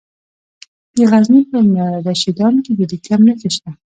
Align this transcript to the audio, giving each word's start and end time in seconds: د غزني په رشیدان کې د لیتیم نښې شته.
د 0.95 0.97
غزني 1.11 1.41
په 1.51 1.57
رشیدان 2.07 2.55
کې 2.63 2.71
د 2.75 2.81
لیتیم 2.91 3.21
نښې 3.27 3.49
شته. 3.55 3.71